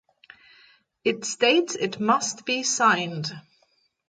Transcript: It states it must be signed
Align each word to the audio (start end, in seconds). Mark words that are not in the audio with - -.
It 1.05 1.25
states 1.25 1.75
it 1.75 1.99
must 1.99 2.43
be 2.43 2.63
signed 2.63 3.39